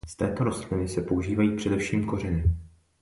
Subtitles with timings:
[0.07, 2.43] Z této rostliny se používají především kořeny.